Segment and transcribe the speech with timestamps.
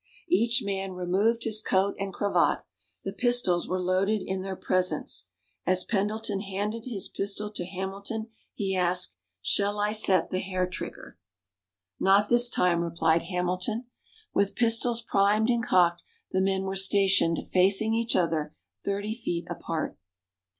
[0.31, 2.63] Each man removed his coat and cravat;
[3.03, 5.27] the pistols were loaded in their presence.
[5.63, 11.19] As Pendleton handed his pistol to Hamilton he asked, "Shall I set the hair trigger?"
[11.99, 13.85] "Not this time," replied Hamilton.
[14.33, 19.99] With pistols primed and cocked, the men were stationed facing each other, thirty feet apart.